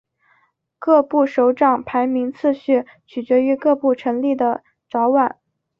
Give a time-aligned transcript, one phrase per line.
[0.79, 5.37] 各部首长排名次序取决于各部成立的早晚。